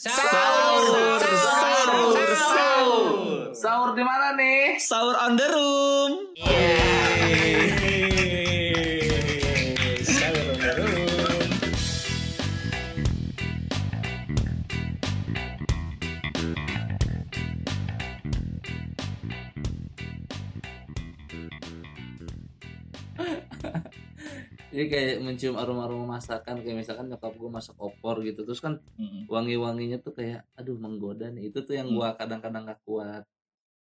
[0.00, 3.52] Sahur, sahur, sahur.
[3.52, 4.80] Sahur di mana nih?
[4.80, 6.32] Sahur on the room.
[6.40, 6.59] Sahur
[24.80, 28.80] Jadi kayak mencium aroma-aroma masakan kayak misalkan nyokap gue masak opor gitu terus kan
[29.28, 32.00] wangi-wanginya tuh kayak aduh menggoda nih itu tuh yang Hmm.
[32.00, 33.28] gua kadang-kadang gak kuat.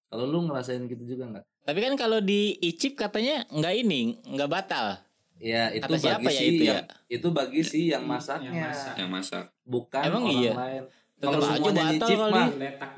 [0.08, 1.44] Kalau lu ngerasain gitu juga nggak?
[1.68, 5.04] Tapi kan kalau diicip katanya nggak ini, nggak batal.
[5.36, 6.72] Ya itu Kata bagi siapa ya si itu ya?
[6.72, 8.94] yang itu bagi si yang masaknya, Yang masak.
[8.96, 9.44] Yang masak.
[9.68, 10.52] bukan Emang orang iya?
[10.56, 10.82] lain.
[11.16, 12.32] Tetap Kalau aja batal nyicip kali.
[12.36, 12.48] mah,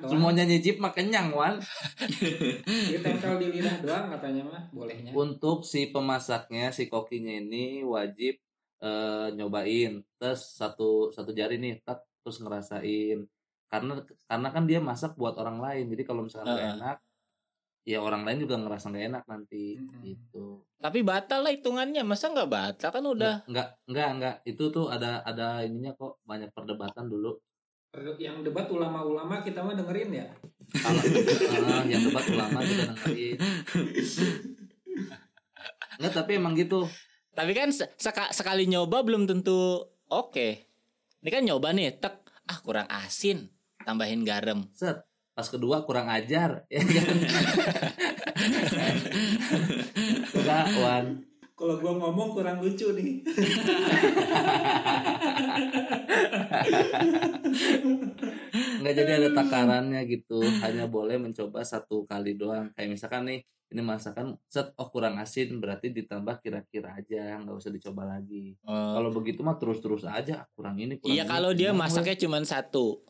[0.02, 1.54] semuanya nyicip mah kenyang wan.
[2.91, 5.14] Dia tempel di lidah doang katanya mah bolehnya.
[5.14, 8.42] Untuk si pemasaknya, si kokinya ini wajib
[8.82, 13.22] eh, nyobain terus satu satu jari nih, tak terus ngerasain.
[13.70, 15.86] Karena karena kan dia masak buat orang lain.
[15.86, 16.78] Jadi kalau misalkan nggak Heeh.
[16.83, 16.96] enak,
[17.86, 20.02] ya orang lain juga ngerasa nggak enak nanti Mm-mm.
[20.02, 20.66] gitu.
[20.83, 22.02] Tapi batal lah hitungannya.
[22.02, 23.46] Masa nggak batal kan udah.
[23.46, 27.39] Nggak nggak nggak itu tuh ada ada ininya kok banyak perdebatan dulu.
[28.19, 30.27] Yang debat ulama-ulama kita mah dengerin ya.
[30.77, 31.00] Kalau
[31.64, 33.36] ah, yang debat ulama kita dengerin.
[35.98, 36.84] Enggak tapi emang gitu.
[37.33, 40.48] Tapi kan se- seka- sekali nyoba belum tentu oke.
[41.19, 43.48] Ini kan nyoba nih, tek ah kurang asin,
[43.83, 44.69] tambahin garam.
[44.77, 45.00] Set.
[45.33, 47.17] Pas kedua kurang ajar ya kan.
[51.59, 53.27] Kalau gua ngomong kurang lucu nih.
[58.78, 60.39] Enggak jadi ada takarannya gitu.
[60.62, 62.70] Hanya boleh mencoba satu kali doang.
[62.73, 67.69] Kayak misalkan nih ini masakan set oh kurang asin berarti ditambah kira-kira aja nggak usah
[67.69, 68.97] dicoba lagi Oh.
[68.97, 73.05] kalau begitu mah terus-terus aja kurang ini kurang Iya ini, kalau dia masaknya cuma satu.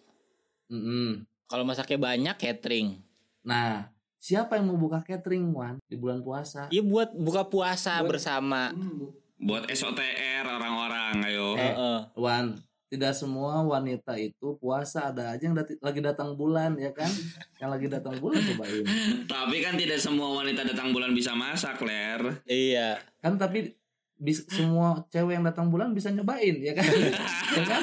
[0.67, 0.75] ini.
[0.75, 1.11] Mm-mm.
[1.47, 2.99] Kalau masaknya banyak catering.
[3.47, 3.87] Nah,
[4.19, 6.66] siapa yang mau buka catering, Wan, di bulan puasa?
[6.69, 8.70] Iya buat buka puasa Buat- bersama.
[8.70, 9.06] Hmm, bu.
[9.39, 11.55] Buat SOTR orang-orang, ayo.
[11.55, 11.62] Eh.
[11.64, 11.98] Heeh.
[12.14, 12.58] Wan,
[12.89, 17.07] tidak semua wanita itu puasa ada aja yang dati- lagi datang bulan, ya kan?
[17.62, 18.83] yang lagi datang bulan cobain.
[19.24, 22.42] Tapi kan tidak semua wanita datang bulan bisa masak, Ler.
[22.45, 22.98] Iya.
[23.23, 23.78] Kan tapi
[24.17, 26.83] bis- semua cewek yang datang bulan bisa nyobain, ya kan?
[27.55, 27.83] ya kan?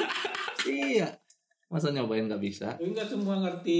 [0.66, 1.08] Iya.
[1.66, 2.78] Masa nyobain nggak bisa?
[2.78, 3.78] Tapi nggak semua ngerti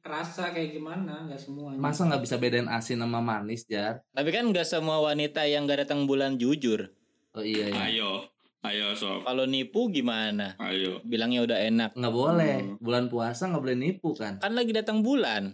[0.00, 1.76] rasa kayak gimana, nggak semuanya.
[1.76, 4.00] Masa nggak bisa bedain asin sama manis, Jar?
[4.16, 6.88] Tapi kan nggak semua wanita yang nggak datang bulan jujur.
[7.36, 7.92] Oh iya ya.
[7.92, 8.24] Ayo,
[8.64, 9.20] ayo sob.
[9.28, 10.56] Kalau nipu gimana?
[10.56, 11.04] Ayo.
[11.04, 11.90] Bilangnya udah enak.
[11.92, 12.56] Nggak boleh.
[12.64, 12.80] Hmm.
[12.80, 14.40] Bulan puasa nggak boleh nipu kan?
[14.40, 15.52] Kan lagi datang bulan.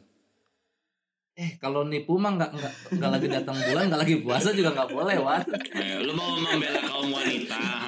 [1.34, 2.50] Eh kalau nipu mah nggak
[2.94, 5.42] nggak lagi datang bulan nggak lagi puasa juga nggak boleh wan.
[5.74, 7.81] Ayo, lu mau membela kaum wanita?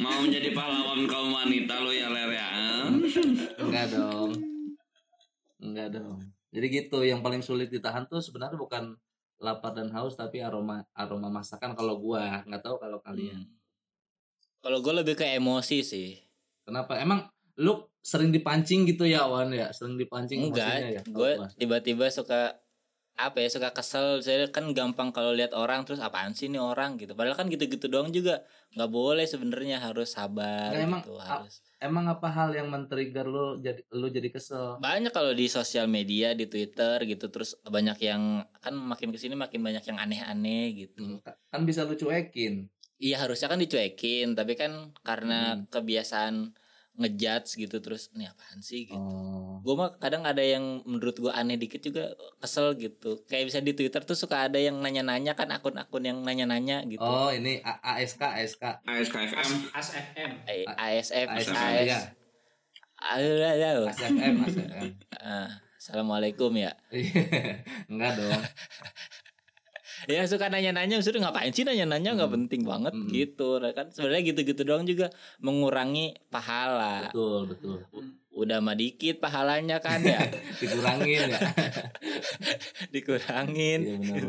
[0.00, 2.48] Mau menjadi pahlawan kaum wanita lu ya, Ler ya?
[3.60, 4.30] Enggak dong.
[5.60, 6.20] Enggak dong.
[6.52, 8.92] Jadi gitu yang paling sulit ditahan tuh sebenarnya bukan
[9.42, 13.42] lapar dan haus tapi aroma aroma masakan kalau gua nggak tahu kalau kalian.
[14.62, 16.14] Kalau gue lebih ke emosi sih.
[16.62, 16.94] Kenapa?
[17.02, 17.26] Emang
[17.58, 19.74] lu sering dipancing gitu ya Wan ya?
[19.74, 21.02] Sering dipancing emosinya Enggak, ya?
[21.02, 21.52] gue Mas.
[21.58, 22.61] tiba-tiba suka
[23.14, 26.96] apa ya suka kesel saya kan gampang kalau lihat orang terus apaan sih nih orang
[26.96, 28.40] gitu padahal kan gitu-gitu doang juga
[28.72, 33.58] nggak boleh sebenarnya harus sabar Nggak, emang- gitu harus Emang apa hal yang men-trigger lu
[33.58, 34.78] jadi lu jadi kesel?
[34.78, 38.22] banyak kalau di sosial media di Twitter gitu terus banyak yang
[38.56, 41.18] kan makin ke sini makin banyak yang aneh-aneh gitu Hmm,
[41.50, 42.70] Kan bisa lu cuekin.
[42.96, 45.66] iya harusnya kan dicuekin tapi kan karena Hmm.
[45.68, 46.54] kebiasaan
[46.94, 49.58] ngejudge gitu terus ini apaan sih gitu Oh.
[49.60, 53.72] gue mah kadang ada yang menurut gue aneh dikit juga kesel gitu kayak bisa di
[53.72, 58.20] Twitter tuh suka ada yang nanya-nanya kan akun-akun yang nanya-nanya gitu Oh, ini A- ASK
[58.20, 58.62] ASK.
[58.82, 59.48] ASKFM.
[59.72, 60.30] FM.
[60.66, 62.00] A- ASF ASF, AS iya.
[63.02, 64.86] Aduh, ASFM ASFM.
[65.18, 66.76] Ah, Assalamualaikum ya
[67.90, 68.42] Enggak dong.
[70.04, 72.36] ya suka nanya-nanya maksudnya ngapain sih nanya-nanya nggak Hmm.
[72.40, 73.08] penting banget Hmm.
[73.08, 77.76] gitu Nah, kan sebenarnya gitu-gitu doang juga mengurangi pahala Betul, betul.
[78.32, 80.18] udah mah dikit pahalanya kan ya
[80.60, 81.38] Dikurangin ya.
[82.88, 84.22] dikurangin Iya benar.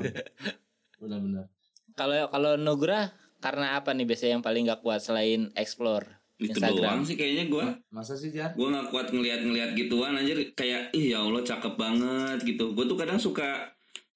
[0.98, 1.46] Benar-benar.
[1.94, 6.80] Kalau kalau Nugra karena apa nih biasanya yang paling gak kuat selain explore Itu Instagram?
[6.80, 7.66] doang sih kayaknya gua.
[7.90, 8.52] Masa sih Jar?
[8.54, 12.72] Gue gak kuat ngeliat-ngeliat gituan anjir kayak ih ya Allah cakep banget gitu.
[12.72, 13.70] Gue tuh kadang suka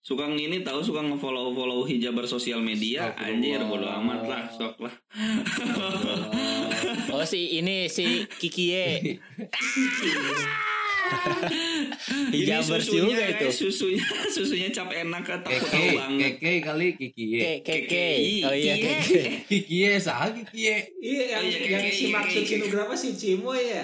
[0.07, 3.11] suka ngini tahu suka ngefollow follow hijaber sosial media?
[3.19, 4.95] Anjir bodo amat lah sok lah.
[7.07, 9.19] Oh si ini si Kikie.
[12.33, 13.47] Hijabers susunya, juga itu.
[13.49, 14.05] susunya
[14.35, 17.39] susunya cap enak takut Keke, banget keke kali kikie.
[17.59, 18.07] Ke- Keke.
[18.43, 18.93] Oh iya Keke.
[19.01, 19.23] keke.
[19.47, 20.91] Kikie sah kikie.
[20.97, 23.83] Iya yang, Oh, iya, yang si kayak- maksud Cino berapa sih Cimoy ya?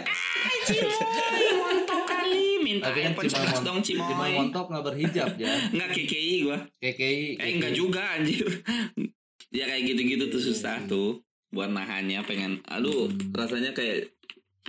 [0.64, 5.52] Cimoy mantap kali minta Tapi kan 11 dong cuma Cimoy montok nggak berhijab ya.
[5.70, 7.26] Enggak KKI gua KKI.
[7.38, 8.46] Eh enggak juga anjir
[9.50, 10.90] Ya kayak gitu-gitu tuh Iya, susah iya.
[10.90, 13.30] tuh Buat nahannya pengen Aduh Hmm.
[13.32, 14.10] rasanya kayak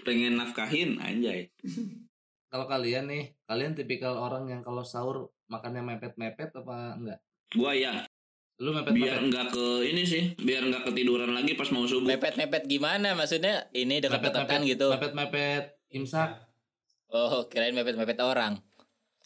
[0.03, 1.49] Pengen nafkahin anjay
[2.55, 7.19] Kalau kalian nih, kalian tipikal orang yang kalau sahur makannya mepet-mepet apa enggak?
[7.51, 8.07] Gua ya
[8.63, 9.23] Lu Biar mepet-mepet.
[9.27, 13.67] enggak ke ini sih Biar enggak ketiduran lagi pas mau subuh Mepet-mepet gimana maksudnya?
[13.75, 14.87] Ini dekat-dekatan gitu.
[14.87, 16.47] Mepet-mepet imsak.
[17.11, 18.63] Oh, kirain mepet-mepet orang.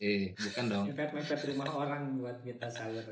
[0.00, 0.84] Eh, bukan dong.
[0.88, 3.04] Mepet-mepet rumah orang buat minta sahur.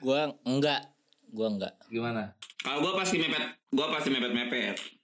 [0.00, 0.80] Gua enggak.
[1.28, 1.76] Gua enggak.
[1.92, 2.32] Gimana?
[2.64, 5.01] Kalau gua pasti mepet Gua pasti mepet-mepet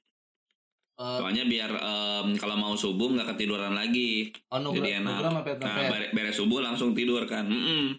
[0.98, 5.14] Eh, Soalnya biar em, kalau mau subuh nggak ketiduran lagi oh, Nugra, Jadi enak.
[5.14, 5.86] Nugra Nah mepet-mepet.
[5.86, 7.94] bare- beres subuh langsung tidur kan Mm-mm.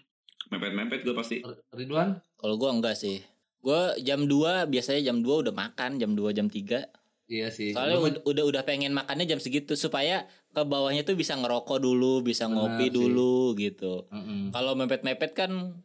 [0.48, 2.20] Mepet-mepet gue pasti Ridwan?
[2.34, 3.24] Kalau gua enggak sih.
[3.58, 6.84] Gua jam 2 biasanya jam 2 udah makan, jam 2 jam 3.
[7.24, 7.70] Iya sih.
[7.70, 11.32] Soalnya Lu kan- ud- udah udah pengen makannya jam segitu supaya ke bawahnya tuh bisa
[11.34, 12.92] ngerokok dulu, bisa Benar ngopi sih.
[12.92, 14.04] dulu gitu.
[14.08, 14.50] Mm-mm.
[14.50, 15.78] Kalau mepet-mepet kan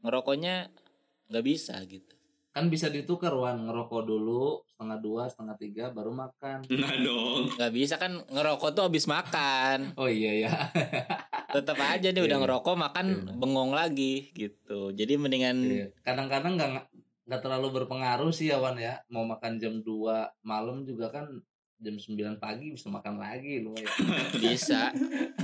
[0.00, 0.70] ngerokoknya
[1.28, 2.11] nggak bisa gitu.
[2.52, 6.60] Kan bisa ditukar Wan, ngerokok dulu setengah dua, setengah tiga, baru makan.
[6.62, 9.96] Nggak dong Nggak bisa kan ngerokok tuh habis makan.
[9.96, 10.52] Oh iya ya.
[11.48, 12.44] Tetap aja nih udah Iya.
[12.44, 13.32] ngerokok makan Iya.
[13.34, 14.92] bengong lagi gitu.
[14.92, 15.86] Jadi mendingan Iya.
[16.02, 16.70] Kadang-kadang nggak
[17.24, 19.00] nggak terlalu berpengaruh sih ya Wan ya.
[19.08, 19.88] Mau makan jam 2
[20.42, 21.24] malam juga kan
[21.78, 23.88] jam 9 pagi bisa makan lagi lu ya.
[24.44, 24.92] bisa.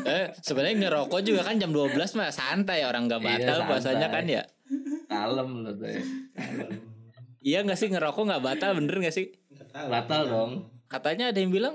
[0.05, 4.13] eh sebenarnya ngerokok juga kan jam 12 mah santai orang nggak Iya, batal puasanya santai.
[4.13, 4.43] kan ya.
[5.09, 6.03] Kalem lu tuh ya.
[7.38, 9.31] Iya nggak sih ngerokok nggak batal bener nggak sih?
[9.70, 9.87] Tahu.
[9.88, 10.52] Batal dong.
[10.87, 11.75] Katanya ada yang bilang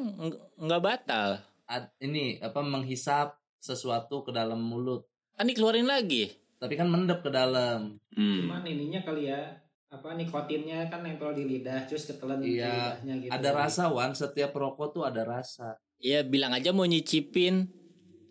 [0.58, 1.40] nggak batal.
[1.66, 5.08] Ad- ini apa menghisap sesuatu ke dalam mulut.
[5.34, 6.28] Kan dikeluarin lagi.
[6.60, 7.96] Tapi kan mendep ke dalam.
[8.12, 8.40] hmm.
[8.44, 9.40] Cuman ininya kali ya
[9.88, 13.32] apa nikotinnya kan nempel di lidah terus ketelan di Iya, lidahnya gitu.
[13.32, 15.78] Ada rasa Wan, setiap rokok tuh ada rasa.
[16.02, 17.70] Iya bilang aja mau nyicipin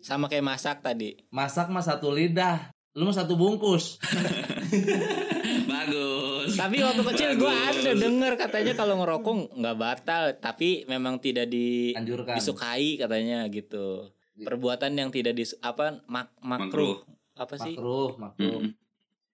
[0.03, 1.15] sama kayak masak tadi.
[1.31, 2.69] Masak mah satu lidah.
[2.93, 3.97] Lu mah satu bungkus.
[5.65, 11.47] Bagus Tapi waktu kecil gue ada denger katanya kalau ngerokok nggak batal, tapi memang tidak
[11.47, 12.35] di Anjurkan.
[12.35, 14.07] disukai katanya gitu.
[14.35, 17.03] Perbuatan yang tidak dis apa mak makruh.
[17.33, 17.73] Apa sih?
[17.73, 18.61] Makruh, makruh.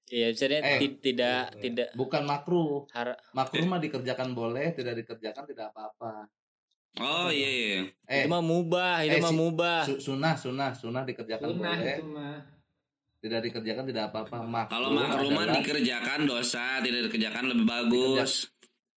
[0.05, 2.89] Iya, misalnya Eh, ti- tidak tidak Bukan makruh.
[2.89, 6.25] har- Makruh mah dikerjakan boleh, tidak dikerjakan tidak apa-apa.
[6.97, 9.85] Oh iya iya Eh, itu mah mubah, itu eh, mah mubah.
[9.85, 12.37] su- sunah, sunah, sunah dikerjakan Punah boleh, itu mah.
[13.19, 14.37] Tidak dikerjakan tidak apa-apa.
[14.41, 18.47] Makruh Kalau makruman adalah- dikerjakan dosa Tidak dikerjakan lebih bagus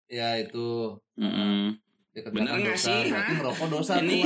[0.07, 1.79] ya itu Mm-mm.
[2.11, 2.91] dikerjakan Bener nggak dosa.
[2.91, 4.21] sih, ngerokok dosa Ini.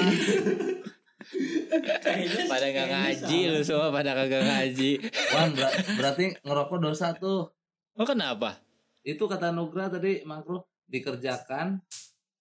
[2.47, 4.91] pada nggak ngaji lu semua pada kagak ngaji.
[5.31, 7.51] Wan, ber- berarti ngerokok dosa tuh.
[7.95, 8.61] Oh kenapa?
[9.03, 11.81] Itu kata Nugra tadi makruh dikerjakan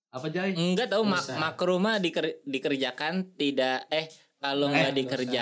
[0.10, 0.54] apa Jai?
[0.54, 4.08] Enggak tahu mak makruh mah diker- dikerjakan tidak eh
[4.38, 5.00] kalau Eh, nggak Dosa.
[5.00, 5.42] dikerja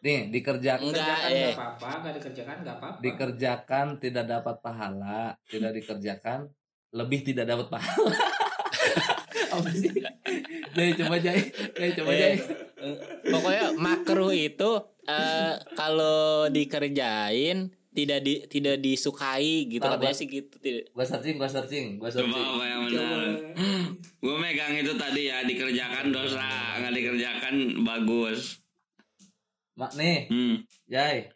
[0.00, 1.52] Nih, dikerjakan Enggak, eh.
[1.52, 2.98] nggak apa-apa, nggak dikerjakan nggak apa-apa.
[3.04, 6.38] dikerjakan tidak dapat pahala, tidak dikerjakan
[6.90, 8.16] lebih tidak dapat pahala.
[9.54, 9.92] apa sih?
[10.72, 11.42] Jai coba Jai,
[11.76, 12.34] Jai coba Jai.
[12.80, 12.96] Eh,
[13.28, 14.70] pokoknya makruh itu
[15.04, 19.98] eh, kalau dikerjain tidak di tidak disukai gitu Apa?
[19.98, 22.46] katanya sih gitu tidak Gua searching, gua searching, gua Coba searching.
[22.46, 23.18] apa yang benar
[24.22, 28.59] Gue megang itu tadi ya Dikerjakan dosa Nggak dikerjakan bagus
[29.80, 30.56] Mak nih, hmm.
[30.84, 31.32] Jai.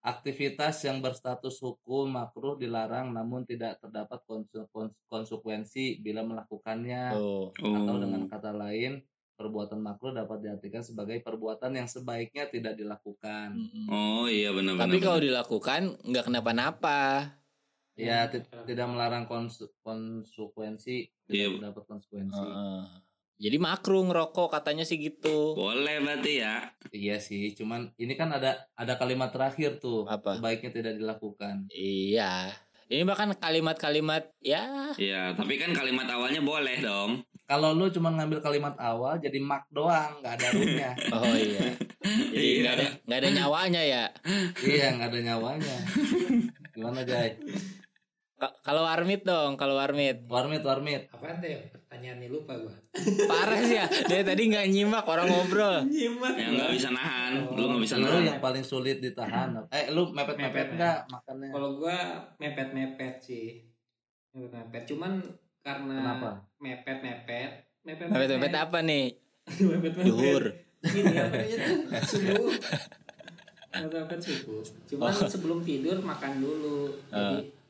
[0.00, 7.12] Aktivitas yang berstatus hukum makruh dilarang namun tidak terdapat konse- kons- konsekuensi bila melakukannya.
[7.12, 8.00] tuh Atau Oh.
[8.00, 9.00] dengan kata lain,
[9.34, 13.56] perbuatan makruh dapat diartikan sebagai perbuatan yang sebaiknya tidak dilakukan.
[13.56, 13.86] Mm-mm.
[13.88, 17.00] Oh iya benar-benar tapi kalau dilakukan nggak kenapa-napa
[17.94, 21.46] Ya, ti- tidak melarang konse- konsekuensi, Iya.
[21.46, 22.34] tidak terdapat konsekuensi.
[22.36, 22.82] Heeh.
[23.36, 28.54] Jadi makruh ngerokok katanya sih gitu Boleh berarti ya Iya sih, cuman ini kan ada
[28.72, 30.38] ada kalimat terakhir tuh, Apa?
[30.38, 31.66] sebaiknya tidak dilakukan.
[31.70, 38.08] iya ini bahkan kalimat-kalimat ya Iya tapi kan kalimat awalnya boleh dong Kalau lu cuma
[38.08, 40.90] ngambil kalimat awal jadi mak doang, nggak ada ruhnya.
[41.14, 42.60] oh iya jadi Iya.
[42.60, 44.04] nggak ada nggak ada nyawanya ya
[44.62, 45.76] iya, nggak ada nyawanya.
[46.70, 47.36] Gimana Jai?
[48.34, 51.06] Ka- kalau warmit dong kalau warmit Warmit, warmit.
[51.08, 51.70] Apaan deh?
[51.70, 52.74] Pertanyaannya lupa gua.
[53.24, 56.34] parah sih ya dari tadi nggak nyimak orang ngobrol Nyimak.
[56.34, 59.54] Yang nggak bisa nahan Lu nggak bisa Lu nahan yang paling sulit ditahan.
[59.70, 61.48] Eh, lu mepet-mepet Mepet, nggak makannya?
[61.48, 61.96] Kalau gua
[62.36, 63.62] mepet-mepet sih.
[64.32, 64.82] Mepet-mepet.
[64.84, 65.12] Cuman
[65.60, 66.30] karena Kenapa?
[66.58, 67.50] mepet-mepet,
[67.80, 69.14] mepet mepet apa nih
[69.62, 70.04] Mepet-mepet.
[70.04, 70.44] Duhur.
[70.82, 71.80] Ini apa tuh?
[72.04, 72.50] Subuh.
[73.72, 74.62] Mepet-mepet subuh.
[74.86, 76.90] Cuman sebelum tidur makan dulu.
[77.08, 77.62] Jadi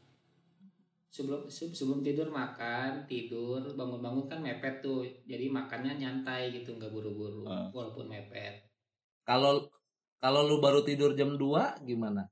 [1.15, 5.07] sebelum se- sebelum tidur makan, tidur, bangun-bangun kan mepet tuh.
[5.31, 7.47] Jadi makannya nyantai gitu, nggak buru-buru.
[7.47, 7.71] Ah.
[7.71, 8.67] Walaupun mepet.
[9.23, 9.63] Kalau
[10.19, 12.27] kalau lu baru tidur jam 2 gimana?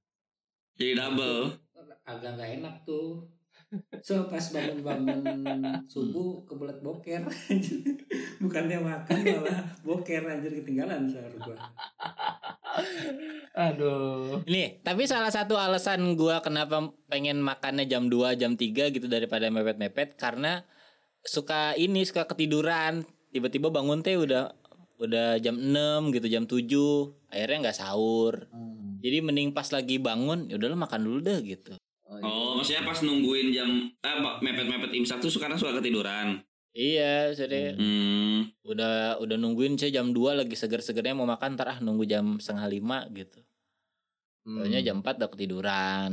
[0.74, 1.54] Jadi double.
[2.02, 3.22] Agak nggak enak tuh.
[4.04, 5.24] So pas bangun-bangun
[5.88, 7.24] subuh kebelet boker
[8.44, 11.56] Bukannya makan malah boker anjir ketinggalan sahur gua
[13.52, 14.40] Aduh.
[14.48, 19.52] Nih, tapi salah satu alasan gua kenapa pengen makannya jam 2, jam 3 gitu daripada
[19.52, 20.64] mepet-mepet karena
[21.24, 23.04] suka ini suka ketiduran.
[23.32, 24.56] Tiba-tiba bangun teh udah
[24.96, 27.28] udah jam 6 gitu, jam 7.
[27.28, 28.48] Akhirnya nggak sahur.
[28.48, 29.00] Hmm.
[29.02, 31.74] Jadi mending pas lagi bangun, ya udahlah makan dulu deh gitu.
[32.06, 32.24] Oh, iya.
[32.28, 36.44] Oh, maksudnya pas nungguin jam eh mepet-mepet imsak tuh karena suka ketiduran.
[36.72, 38.48] Iya, jadi Hmm.
[38.64, 42.66] udah udah nungguin saya jam 2 lagi seger-segernya mau makan ntar ah nunggu jam setengah
[42.66, 43.44] lima gitu.
[44.42, 44.56] Hmm.
[44.58, 46.10] Soalnya jam 4 udah ketiduran.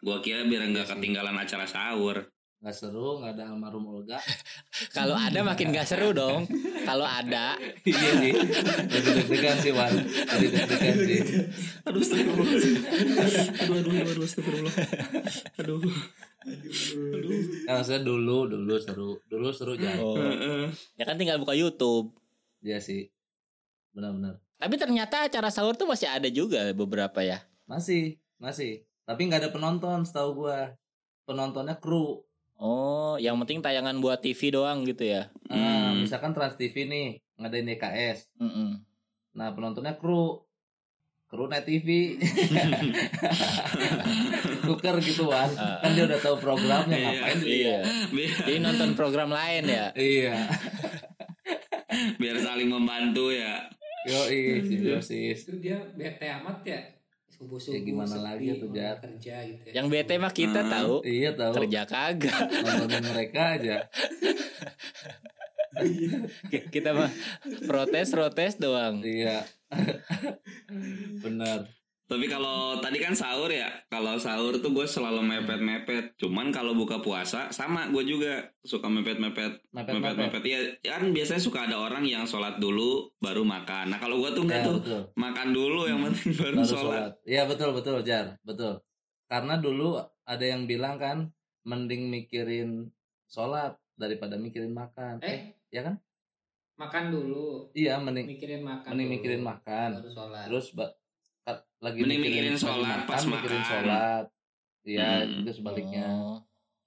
[0.00, 2.24] Gua kira biar nggak ketinggalan acara sahur.
[2.62, 4.22] nggak seru, nggak ada almarhum Olga.
[4.96, 6.46] Kalau ada makin gak seru dong.
[6.86, 7.58] Kalau ada
[7.90, 8.30] iya sih.
[8.86, 9.90] Jadi deg-degan sih, Wan.
[9.90, 11.20] Jadi deg-degan sih.
[11.82, 12.54] Aduh, astagfirullah.
[13.58, 14.74] aduh, aduh, aduh, astagfirullah.
[15.58, 15.82] Aduh.
[17.64, 19.18] Nah, maksudnya dulu, dulu seru.
[19.26, 19.98] Dulu seru jangan.
[20.00, 20.16] oh,
[20.94, 22.12] ya kan tinggal buka YouTube.
[22.60, 23.10] Iya sih.
[23.92, 24.38] Benar-benar.
[24.56, 27.42] Tapi ternyata acara sahur tuh masih ada juga beberapa ya.
[27.66, 28.86] Masih, masih.
[29.02, 30.74] Tapi nggak ada penonton setahu gua.
[31.22, 32.22] Penontonnya kru.
[32.56, 35.26] Oh, yang penting tayangan buat TV doang gitu ya.
[35.50, 36.06] Nah, Hmm.
[36.06, 38.30] misalkan Trans TV nih ngadain DKS.
[38.38, 38.78] Mm-mm.
[39.34, 40.46] Nah, penontonnya kru.
[41.32, 41.88] Kru Net TV.
[44.62, 45.48] Tuker gitu kan.
[45.80, 47.38] Kan dia udah tahu programnya Iya, ngapain.
[47.40, 47.78] Iya.
[48.06, 49.86] Biar, Jadi nonton program lain ya.
[49.94, 50.36] Iya.
[52.14, 53.64] biar saling membantu ya.
[54.04, 55.38] Yoi, simbiosis.
[55.42, 56.80] Itu dia bete amat ya
[57.30, 58.68] Subuh-subuh Ya, gimana sepi, lagi tuh?
[58.74, 60.68] Kerja gitu ya Yang bete mah kita Hmm.
[60.70, 60.94] tahu.
[61.02, 61.52] Iya tahu.
[61.56, 62.40] Kerja kagak.
[62.60, 63.76] Nontonin mereka aja.
[66.46, 67.08] Ki- Kita mah
[67.64, 69.00] protes-protes doang.
[69.00, 69.48] Iya.
[71.24, 71.68] Benar.
[72.02, 76.12] Tapi kalau tadi kan sahur ya, kalau sahur tuh gue selalu mepet-mepet.
[76.20, 79.64] Cuman kalau buka puasa sama gue juga suka mepet-mepet.
[79.72, 80.20] Mepet-mepet.
[80.20, 83.96] Mepet-mepet ya, ya kan biasanya suka ada orang yang sholat dulu baru makan.
[83.96, 85.00] Nah kalau gue tuh enggak Ya, tuh betul.
[85.16, 87.10] makan dulu yang penting baru, Baru sholat.
[87.24, 88.84] Iya betul betul Jar, betul.
[89.24, 89.96] Karena dulu
[90.28, 91.32] ada yang bilang kan
[91.64, 92.92] mending mikirin
[93.24, 95.16] sholat daripada mikirin makan.
[95.24, 95.96] Eh ya kan?
[96.82, 99.88] Makan dulu Iya mending Mikirin makan mending dulu, mikirin makan.
[99.96, 100.94] Baru sholat Terus ba-
[101.40, 103.68] ka- lagi Mending mikirin lagi sholat makan, pas mikirin makan.
[103.68, 104.24] sholat.
[104.82, 105.40] Iya, Hmm.
[105.40, 106.04] itu sebaliknya.
[106.10, 106.38] Oh.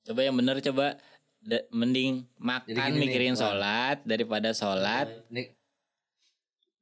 [0.04, 0.86] Coba yang bener coba
[1.40, 3.40] Da- mending makan Jadi gini nih, mikirin Wan.
[3.40, 5.54] sholat daripada sholat Nik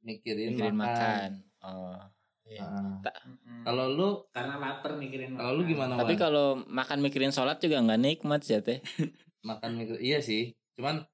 [0.00, 1.30] mikirin, mikirin makan.
[1.30, 1.30] makan.
[1.62, 2.00] Oh.
[2.44, 3.64] Nah, Mm-mm.
[3.64, 5.70] kalau lu Karena lapar mikirin kalau lu makan.
[5.70, 8.84] gimana Tapi kalau makan mikirin sholat juga nggak nikmat sih ya teh.
[9.42, 10.52] makan mikir iya sih.
[10.74, 11.04] Cuman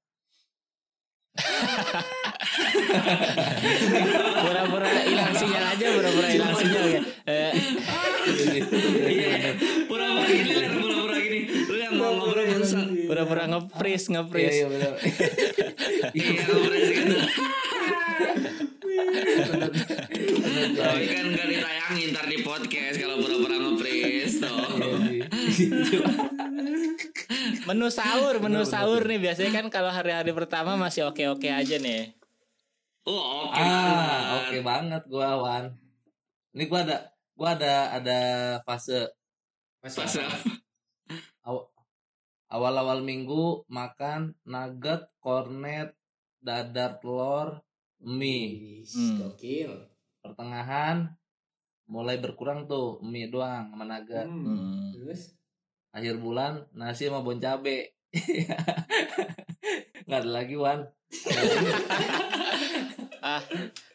[4.44, 7.00] Pura-pura hilang sinyal aja, pura-pura hilang sinyal ya.
[7.30, 7.52] Eh,
[9.10, 9.54] Iya,
[9.86, 11.40] pura-pura gini, pura-pura gini.
[11.70, 12.46] Lu yang mau ngobrol
[13.06, 14.56] pura-pura nge-freeze, iya nge-freeze.
[14.58, 14.92] iya benar.
[16.10, 17.14] Iya, ngobrol gitu.
[20.70, 24.58] Tapi kan gak ditayangin ntar di podcast kalau pura-pura nge-freeze tuh.
[27.70, 32.10] Menu sahur, menu sahur nih biasanya kan kalau hari-hari pertama masih oke-oke aja nih.
[33.06, 33.62] Oh, oke.
[33.62, 35.78] Ah, oke banget gua Wan.
[36.50, 38.20] Ini gua ada gua ada ada
[38.66, 39.06] fase
[41.46, 41.70] aw-
[42.50, 45.94] awal-awal minggu makan nugget, cornet,
[46.42, 47.62] dadar telur,
[48.02, 48.82] mie.
[48.82, 49.30] Hmm.
[50.26, 51.06] Pertengahan
[51.86, 54.26] mulai berkurang tuh mie doang sama nugget.
[54.26, 54.42] Hmm.
[54.42, 54.90] Hmm.
[54.90, 55.38] Terus
[55.90, 57.94] Akhir bulan nasi sama bon cabe.
[60.06, 60.80] Nggak ada lagi Wan.
[63.20, 63.36] Ah,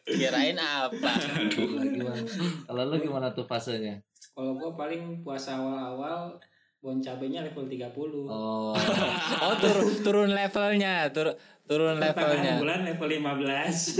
[0.06, 1.18] kirain apa?
[1.50, 2.22] lagi Wan.
[2.62, 3.98] Kalau lu gimana tuh fasenya?
[4.30, 6.36] kalau gua paling puasa awal-awal
[6.78, 7.90] bon cabenya level 30.
[8.28, 11.34] Oh, Oh, turun turun levelnya, tur
[11.64, 12.54] turun Pertengahan levelnya.
[12.60, 13.98] bulan level 15.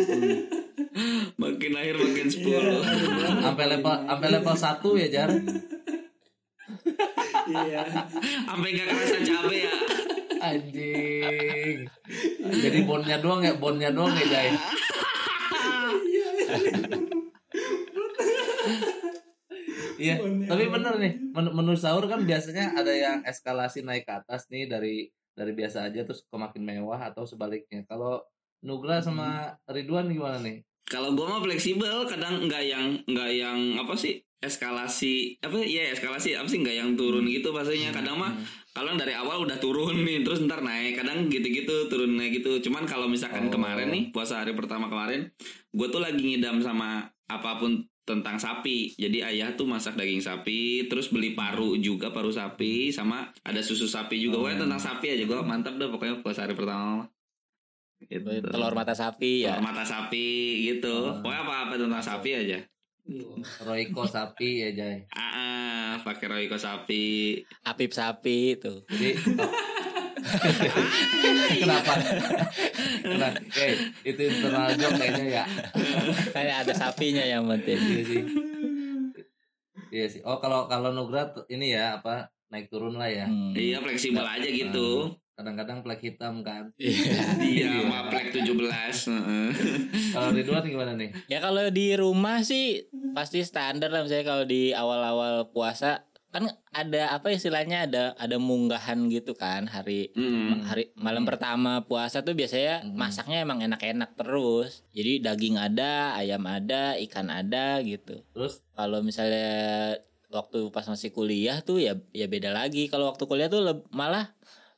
[1.35, 3.43] Makin lahir makin 10.
[3.43, 5.31] sampai level sampai level 1 ya Jar.
[7.65, 7.83] Iya.
[8.49, 9.75] Sampai gak kerasa cabe ya.
[10.37, 11.79] Anjing.
[12.53, 14.51] Jadi bonnya doang ya, bonnya doang ya Jai.
[19.97, 24.45] Iya, tapi bener nih menu, menu sahur kan biasanya ada yang eskalasi naik ke atas
[24.53, 27.85] nih dari dari biasa aja terus ke makin mewah atau sebaliknya.
[27.89, 28.21] Kalau
[28.61, 30.65] Nugra sama Ridwan gimana nih?
[30.87, 36.37] Kalau gua mah fleksibel, kadang nggak yang nggak yang apa sih eskalasi apa ya eskalasi
[36.37, 38.37] apa sih nggak yang turun gitu pastinya kadang mah
[38.77, 42.61] kalau dari awal udah turun nih terus ntar naik kadang gitu-gitu turun naik gitu.
[42.69, 43.53] Cuman kalau misalkan Oh.
[43.57, 45.33] kemarin nih puasa hari pertama kemarin
[45.73, 48.93] gue tuh lagi ngidam sama apa pun tentang sapi.
[49.01, 53.89] Jadi ayah tuh masak daging sapi terus beli paru juga paru sapi sama ada susu
[53.89, 54.45] sapi juga.
[54.45, 57.09] Pokoknya tentang sapi aja gue mantap dah pokoknya puasa hari pertama
[57.97, 58.29] gitu.
[58.29, 59.57] telur mata sapi ya?
[59.57, 60.29] Telur mata sapi
[60.69, 61.25] gitu.
[61.25, 62.61] Pokoknya apa-apa tentang sapi aja.
[63.67, 65.07] Royco sapi ya Jay.
[65.15, 67.39] Ah, ah, pakai roiko sapi.
[67.63, 69.53] apip sapi itu Jadi oh.
[71.63, 71.93] kenapa?
[72.99, 73.39] Kenapa?
[73.55, 75.45] Eh, itu internal joke kayaknya ya.
[76.37, 78.23] kayak ada sapinya yang penting Iya sih.
[79.95, 80.21] Iya sih.
[80.27, 83.31] Oh kalau kalau Nugra tuh ini ya apa naik turun lah ya.
[83.31, 83.55] Hmm.
[83.55, 85.15] Iya fleksibel aja gitu.
[85.37, 86.73] Kadang-kadang plek hitam kan.
[86.81, 87.37] Iya.
[87.37, 89.13] Iya, sama plek 17.
[89.13, 89.49] heeh.
[90.11, 91.13] Kalau Ridwan gimana nih?
[91.29, 97.17] Ya kalau di rumah sih pasti standar lah misalnya kalau di awal-awal puasa kan ada
[97.17, 100.69] apa istilahnya ada ada munggahan gitu kan hari Mm.
[100.69, 102.93] hari malam pertama puasa tuh biasanya Hmm.
[102.93, 104.85] masaknya emang enak-enak terus.
[104.93, 108.21] Jadi daging ada, ayam ada, ikan ada gitu.
[108.33, 109.97] Terus Kalau misalnya
[110.29, 112.89] waktu pas masih kuliah tuh ya ya beda lagi.
[112.89, 114.36] Kalau waktu kuliah tuh malah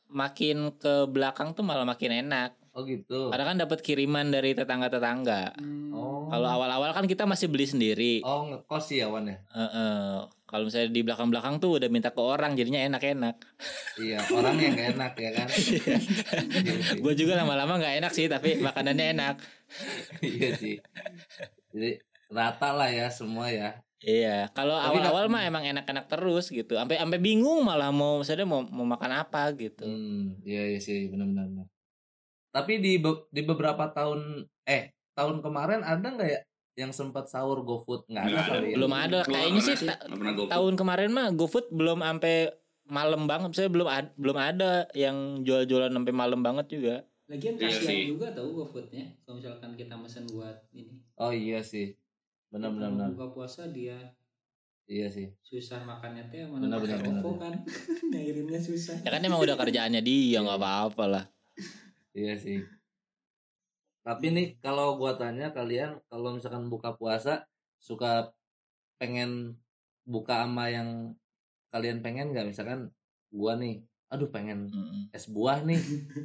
[0.08, 2.56] makin ke belakang tuh malah makin enak.
[2.78, 3.28] oh gitu.
[3.34, 5.58] Karena kan dapat kiriman dari tetangga-tetangga.
[5.58, 5.90] Hmm.
[5.90, 6.30] Oh.
[6.30, 8.14] Kalau awal-awal kan kita masih beli sendiri.
[8.22, 9.42] Oh ngekos sih ya Wan ya.
[9.50, 10.30] Heeh.
[10.48, 13.36] Kalau misalnya di belakang-belakang tuh udah minta ke orang jadinya enak-enak.
[14.00, 15.48] Iya orang yang gak enak ya kan.
[15.58, 15.96] Iya.
[17.02, 19.36] Gue juga lama-lama nggak enak sih tapi makanannya enak.
[20.24, 20.76] Iya sih.
[21.74, 22.00] Jadi
[22.32, 23.82] rata lah ya semua ya.
[23.98, 26.78] Iya, kalau awal-awal mah emang enak-enak terus gitu.
[26.78, 29.82] Sampai sampai bingung malah mau misalnya mau mau makan apa gitu.
[29.82, 31.50] Hmm, iya iya sih benar-benar.
[31.50, 31.66] benar.
[32.54, 36.40] Tapi di be- di beberapa tahun eh tahun kemarin ada nggak ya
[36.78, 38.06] yang sempat sahur GoFood?
[38.06, 38.50] Nggak ada Nggak ada.
[38.54, 38.74] kali ya.
[38.78, 39.18] Belum ada.
[39.26, 40.02] Gua Kayaknya sih ta-
[40.46, 42.34] tahun kemarin mah GoFood belum sampai
[42.86, 43.50] malam banget.
[43.52, 46.96] Saya belum ad- belum ada yang jual-jualan sampai malam banget juga.
[47.26, 48.02] Lagian Iya kasihan sih.
[48.08, 51.02] juga tahu GoFoodnya kalau misalkan kita mesen buat ini.
[51.18, 51.98] Oh iya sih.
[52.48, 52.88] Benar-benar.
[52.88, 53.08] Kalau benar.
[53.12, 53.98] buka puasa dia
[54.84, 55.28] Iya sih.
[55.44, 57.54] susah makannya teh Benar, mana benar, benar, OVO kan.
[58.08, 58.96] Ngiriminnya susah.
[59.04, 61.24] Ya kan emang udah kerjaannya dia nggak apa-apa lah.
[62.12, 62.64] Iya sih.
[64.00, 67.44] Tapi nih kalau gua tanya kalian kalau misalkan buka puasa
[67.76, 68.32] suka
[68.96, 69.60] pengen
[70.02, 71.12] buka sama yang
[71.68, 72.88] kalian pengen nggak misalkan
[73.28, 75.12] gua nih aduh pengen Mm-mm.
[75.12, 75.76] es buah nih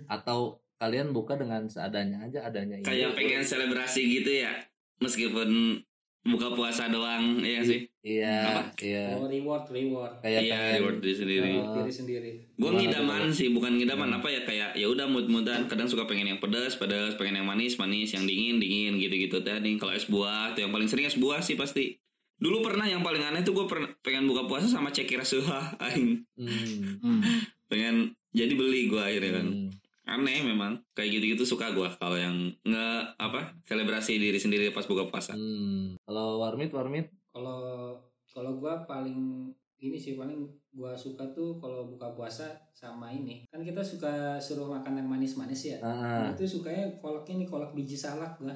[0.07, 2.79] atau kalian buka dengan seadanya aja adanya.
[2.79, 4.55] Kayak pengen selebrasi gitu ya.
[5.03, 5.83] Meskipun
[6.23, 7.83] buka puasa doang, iya sih.
[7.99, 8.61] iya Apa?
[8.79, 11.51] iya Oh, reward reward kayak Iya, pengen reward diri sendiri.
[11.57, 11.75] Oh.
[11.77, 12.31] diri sendiri.
[12.53, 15.67] Gue ngidaman sih, bukan ngidaman apa ya kayak ya udah mood-moodan.
[15.67, 19.75] Kadang suka pengen yang pedas, pedas, pengen yang manis, manis, yang dingin, dingin gitu-gitu tadi.
[19.75, 21.99] Kalau es buah, tuh yang paling sering es buah sih pasti.
[22.33, 26.23] Dulu pernah yang paling aneh tuh gue pernah pengen buka puasa sama cekira suha aing.
[26.35, 26.99] hmm.
[26.99, 27.21] Hmm.
[27.67, 27.95] Pengen
[28.31, 29.47] jadi beli gue akhirnya kan.
[29.47, 29.69] Hmm.
[30.05, 30.75] Aneh memang.
[30.91, 32.85] Kayak gitu-gitu suka gue kalau yang nge
[33.15, 35.31] apa selebrasi diri sendiri pas buka puasa.
[35.31, 35.95] Hmm.
[36.03, 40.37] kalau warmit warmit Kalau kalau gua paling ini sih paling
[40.69, 43.45] gua suka tuh kalau buka puasa sama ini.
[43.47, 45.77] Kan kita suka suruh makan yang manis-manis ya.
[45.79, 48.53] ah, Nah, itu sukanya kolak ini kolak biji salak gua.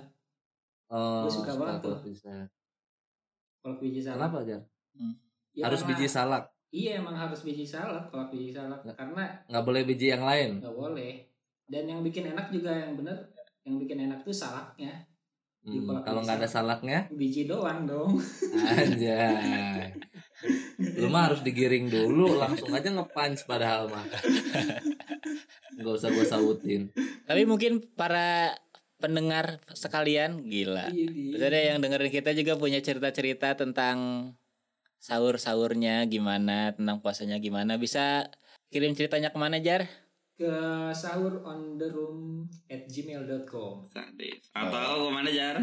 [0.90, 1.98] oh, Gua suka banget tuh.
[2.04, 2.34] bisa.
[3.60, 4.20] Kolak biji salak.
[4.20, 4.58] kenapa aja
[5.52, 8.94] Ya, harus karena- biji salak Iya emang harus biji salak kolak biji salak Nggak.
[8.94, 11.14] karena nggak boleh biji yang lain nggak boleh.
[11.68, 13.28] Dan yang bikin enak juga yang bener
[13.68, 15.04] yang bikin enak tuh salaknya.
[15.68, 16.80] Di Hmm, kalau nggak ada salak.
[16.80, 18.16] salaknya Biji doang dong.
[18.56, 19.92] Anjay.
[20.96, 24.06] Lu mah harus digiring dulu, langsung aja nge-punch padahal mah.
[25.78, 26.82] Gak usah gue sautin.
[27.28, 28.56] Tapi mungkin para
[28.98, 30.90] pendengar sekalian gila.
[30.90, 31.36] Iya.
[31.36, 34.32] Maksudnya yang dengerin kita juga punya cerita-cerita tentang
[34.98, 37.78] sahur-sahurnya gimana, tentang puasanya gimana.
[37.78, 38.32] Bisa
[38.74, 39.86] kirim ceritanya ke mana Jar?
[40.38, 40.54] Ke
[40.94, 44.54] sahur on the room at gmail.com Sadis.
[44.54, 45.58] Atau ke mana jar?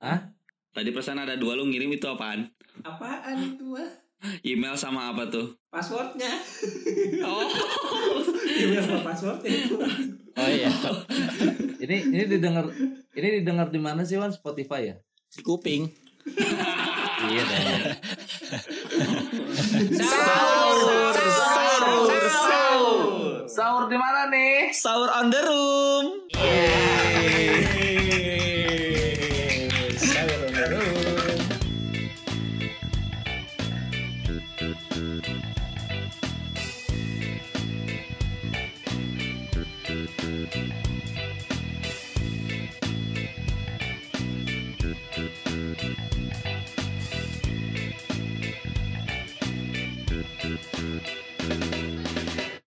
[0.00, 0.32] Hah?
[0.72, 2.48] Tadi pesan ada dua lu ngirim itu apaan?
[2.80, 3.84] apaan itu mah
[4.40, 5.52] Email sama apa tuh?
[5.68, 6.30] passwordnya
[7.28, 7.44] Oh,
[8.48, 9.76] email sama passwordnya itu
[10.32, 10.72] Oh iya,
[11.76, 12.64] Ini ini didengar
[13.12, 14.32] ini didengar di mana sih Wan?
[14.32, 14.96] Spotify ya?
[15.28, 15.84] di kuping.
[17.22, 17.68] Iya dong.
[19.92, 22.24] Sahur, sahur, Sahur.
[22.32, 23.44] Sahur.
[23.44, 24.72] Sahur di mana nih?
[24.72, 26.06] Sahur on the room.